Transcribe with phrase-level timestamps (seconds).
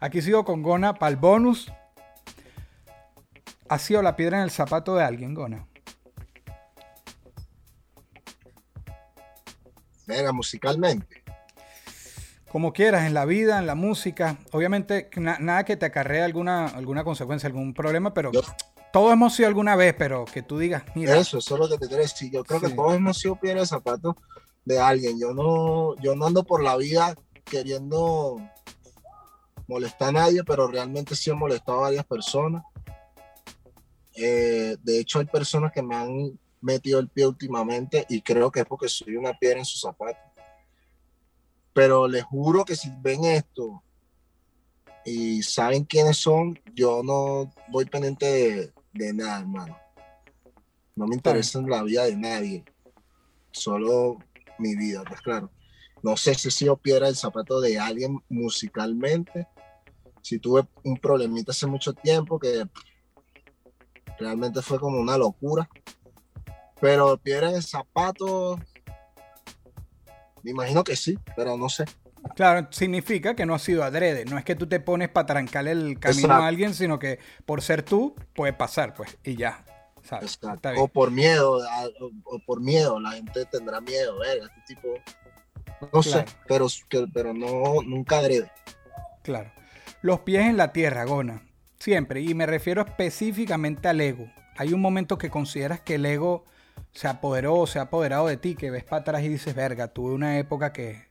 [0.00, 1.72] Aquí sigo con Gona para el bonus.
[3.68, 5.66] ¿Ha sido la piedra en el zapato de alguien, Gona?
[10.06, 11.22] Venga, musicalmente.
[12.48, 14.38] Como quieras, en la vida, en la música.
[14.52, 18.30] Obviamente, nada que te acarree alguna, alguna consecuencia, algún problema, pero
[18.92, 21.16] todos hemos sido alguna vez, pero que tú digas, mira.
[21.18, 22.30] Eso, eso es lo que te quiero decir.
[22.30, 24.16] Yo creo que todos hemos sido piedra de zapato
[24.64, 25.20] de alguien.
[25.20, 28.40] Yo no, yo no ando por la vida queriendo
[29.68, 32.64] molestar a nadie, pero realmente sí he molestado a varias personas.
[34.16, 38.60] Eh, de hecho, hay personas que me han metido el pie últimamente y creo que
[38.60, 40.18] es porque soy una piedra en su zapato.
[41.72, 43.82] Pero les juro que si ven esto
[45.04, 49.78] y saben quiénes son, yo no voy pendiente de, nada, hermano.
[50.96, 52.64] No me interesa la vida de nadie.
[53.52, 54.18] Solo
[54.58, 55.50] mi vida, pues claro.
[56.02, 59.46] No sé si he sido piedra el zapato de alguien musicalmente.
[60.28, 62.66] Si tuve un problemita hace mucho tiempo que
[64.18, 65.66] realmente fue como una locura.
[66.82, 68.60] Pero piedra el zapato,
[70.42, 71.86] me imagino que sí, pero no sé.
[72.36, 74.26] Claro, significa que no ha sido adrede.
[74.26, 77.62] No es que tú te pones para trancarle el camino a alguien, sino que por
[77.62, 79.64] ser tú puede pasar, pues, y ya.
[80.76, 81.62] O por miedo,
[82.24, 84.40] o, por miedo, la gente tendrá miedo, ¿eh?
[84.42, 84.88] Este tipo,
[85.90, 86.66] no sé, pero,
[87.14, 88.52] pero no, nunca adrede.
[89.22, 89.50] Claro.
[90.00, 91.42] Los pies en la tierra, Gona,
[91.78, 94.30] siempre, y me refiero específicamente al ego.
[94.56, 96.44] Hay un momento que consideras que el ego
[96.92, 100.14] se apoderó, se ha apoderado de ti, que ves para atrás y dices, verga, tuve
[100.14, 101.08] una época que,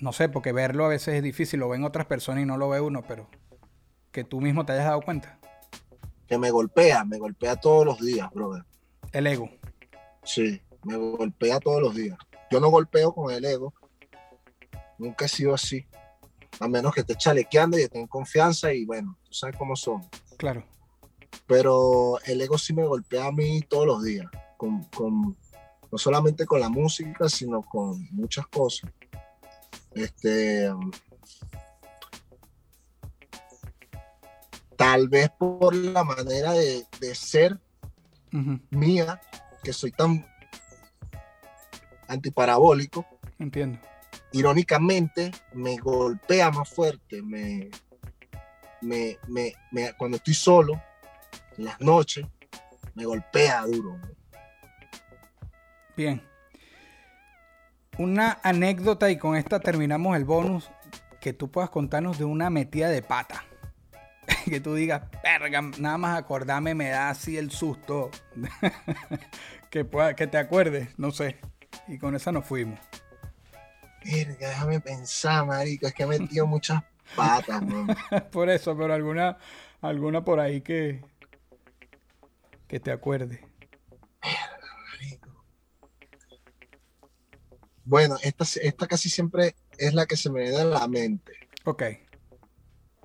[0.00, 2.70] no sé, porque verlo a veces es difícil, lo ven otras personas y no lo
[2.70, 3.28] ve uno, pero
[4.12, 5.38] que tú mismo te hayas dado cuenta.
[6.26, 8.64] Que me golpea, me golpea todos los días, brother.
[9.12, 9.50] El ego.
[10.22, 12.16] Sí, me golpea todos los días.
[12.50, 13.74] Yo no golpeo con el ego.
[14.96, 15.86] Nunca he sido así.
[16.60, 20.02] A menos que esté chalequeando y tenga confianza y bueno, tú sabes cómo son.
[20.36, 20.64] Claro.
[21.46, 24.26] Pero el ego sí me golpea a mí todos los días.
[24.56, 25.36] Con, con,
[25.90, 28.90] no solamente con la música, sino con muchas cosas.
[29.94, 30.70] Este,
[34.76, 37.58] tal vez por la manera de, ser
[38.70, 39.20] mía,
[39.62, 40.26] que soy tan
[42.08, 43.06] antiparabólico.
[43.38, 43.78] Entiendo.
[44.34, 47.70] Irónicamente, me golpea más fuerte, me,
[48.80, 49.16] me,
[49.96, 50.82] cuando estoy solo,
[51.56, 52.26] en las noches,
[52.94, 53.98] me golpea duro.
[55.96, 56.22] Bien
[57.98, 60.70] una anécdota y con esta terminamos el bonus
[61.20, 63.44] que tú puedas contarnos de una metida de pata.
[64.44, 68.10] que tú digas, verga, nada más acordarme me da así el susto.
[69.70, 71.38] que, pueda, que te acuerdes, no sé.
[71.88, 72.78] Y con esa nos fuimos.
[74.04, 76.82] Verga, déjame pensar, marico, es que he metido muchas
[77.16, 77.62] patas,
[78.32, 79.38] por eso, pero alguna,
[79.80, 81.02] alguna por ahí que,
[82.68, 83.40] que te acuerde.
[87.86, 91.32] Bueno, esta, esta casi siempre es la que se me viene a la mente.
[91.66, 91.82] Ok.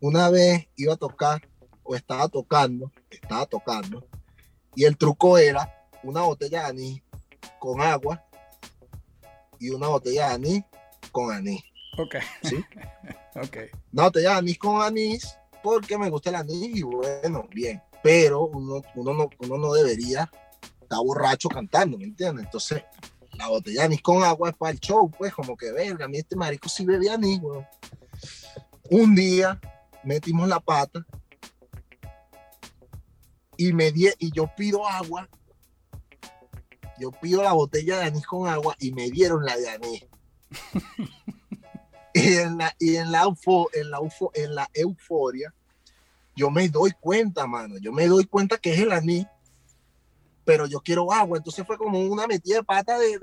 [0.00, 1.48] Una vez iba a tocar,
[1.84, 4.06] o estaba tocando, estaba tocando,
[4.74, 7.02] y el truco era una botella de anís
[7.60, 8.24] con agua
[9.60, 10.64] y una botella de anís
[11.14, 11.62] con anís.
[11.96, 12.16] Ok.
[12.42, 12.56] ¿Sí?
[13.36, 13.56] ok.
[13.92, 17.80] Una botella de anís con anís porque me gusta el anís y bueno, bien.
[18.02, 20.30] Pero uno, uno, no, uno no debería
[20.82, 22.44] estar borracho cantando, ¿me entiendes?
[22.44, 22.82] Entonces
[23.32, 26.08] la botella de anís con agua es para el show, pues, como que verga, a
[26.08, 27.64] mí este marico sí bebe anís, weón.
[28.90, 29.58] Un día
[30.02, 31.06] metimos la pata
[33.56, 35.28] y me di, y yo pido agua,
[36.98, 40.06] yo pido la botella de anís con agua y me dieron la de anís.
[42.14, 43.22] y en la, y en la,
[43.72, 43.98] en la,
[44.34, 45.54] en la euforia,
[46.36, 49.26] yo me doy cuenta, mano, yo me doy cuenta que es el anís
[50.44, 51.38] pero yo quiero agua.
[51.38, 53.18] Entonces fue como una metida de pata de,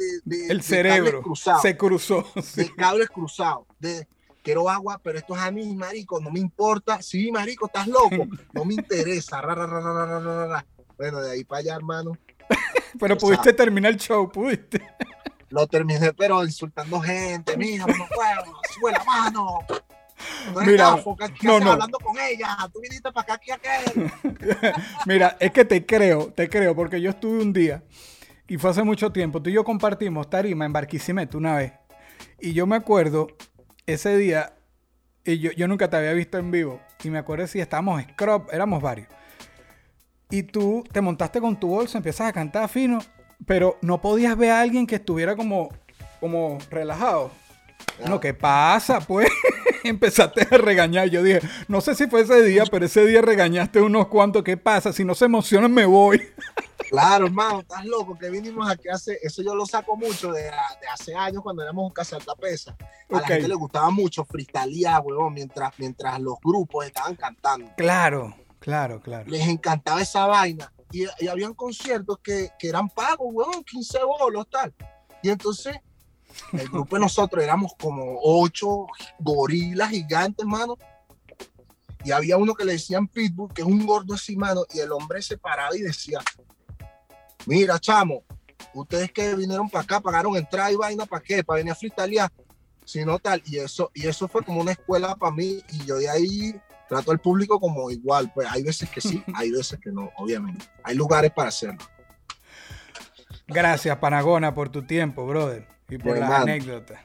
[0.49, 1.23] el cerebro
[1.61, 2.25] se cruzó.
[2.55, 3.65] De cables cruzados.
[3.79, 4.07] De
[4.43, 7.01] quiero agua, pero esto es a mí, marico, no me importa.
[7.01, 8.27] Sí, marico, estás loco.
[8.53, 9.41] No me interesa.
[10.97, 12.17] bueno, de ahí para allá, hermano.
[12.99, 14.81] pero pudiste terminar el show, pudiste.
[15.51, 17.55] Lo terminé, pero insultando gente.
[17.57, 19.59] Mira, no puedo, sube la mano.
[20.65, 20.95] Mira,
[21.43, 21.71] no, no.
[21.71, 24.01] hablando con ella, tú viniste para acá, aquí,
[25.05, 27.83] Mira, es que te creo, te creo, porque yo estuve un día
[28.47, 29.41] y fue hace mucho tiempo.
[29.41, 31.73] Tú y yo compartimos tarima en Barquisimeto una vez.
[32.39, 33.27] Y yo me acuerdo
[33.85, 34.53] ese día,
[35.25, 36.81] y yo, yo nunca te había visto en vivo.
[37.03, 39.07] Y me acuerdo si estábamos scrub, éramos varios.
[40.29, 42.99] Y tú te montaste con tu bolsa, empiezas a cantar fino,
[43.45, 45.69] pero no podías ver a alguien que estuviera como,
[46.19, 47.31] como relajado.
[48.07, 49.29] No, ¿qué pasa, pues?
[49.83, 51.09] empezaste a regañar.
[51.09, 54.43] Yo dije, no sé si fue ese día, pero ese día regañaste unos cuantos.
[54.43, 54.93] ¿Qué pasa?
[54.93, 56.21] Si no se emocionan, me voy.
[56.89, 60.51] Claro, hermano, estás loco que vinimos aquí hace, eso yo lo saco mucho de,
[60.91, 62.75] hace años cuando éramos un casaltapesa.
[63.09, 67.71] A la gente le gustaba mucho freestylear, huevón, mientras, mientras los grupos estaban cantando.
[67.77, 69.29] Claro, claro, claro.
[69.29, 70.73] Les encantaba esa vaina.
[70.91, 74.73] Y, y habían conciertos que, que eran pagos, huevón, 15 bolos, tal.
[75.23, 75.77] Y entonces
[76.53, 78.87] el grupo de nosotros éramos como ocho
[79.19, 80.77] gorilas gigantes, mano.
[82.03, 84.63] Y había uno que le decían Pitbull, que es un gordo así, mano.
[84.73, 86.19] Y el hombre se paraba y decía,
[87.45, 88.23] mira, chamo,
[88.73, 91.43] ustedes que vinieron para acá, pagaron entrada y vaina, ¿para qué?
[91.43, 92.31] Para venir a freestylear.
[92.85, 95.97] Si no tal, y eso, y eso fue como una escuela para mí, y yo
[95.97, 96.59] de ahí
[96.91, 100.65] trato al público como igual, pues hay veces que sí, hay veces que no, obviamente.
[100.83, 101.79] Hay lugares para hacerlo.
[103.47, 105.65] Gracias, Panagona, por tu tiempo, brother.
[105.89, 106.99] Y por las anécdotas.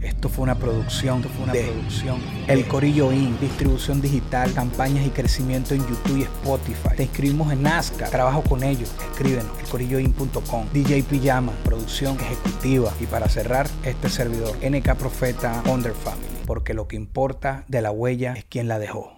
[0.00, 2.22] Esto fue una producción, esto fue una producción.
[2.46, 6.96] El Corillo In, distribución digital, campañas y crecimiento en YouTube y Spotify.
[6.96, 8.94] Te inscribimos en Nazca, trabajo con ellos.
[9.12, 10.68] Escríbenos, elcorilloin.com.
[10.72, 12.92] DJ Pijama, producción ejecutiva.
[13.00, 16.35] Y para cerrar, este servidor, NK Profeta Under Family.
[16.46, 19.15] Porque lo que importa de la huella es quien la dejó.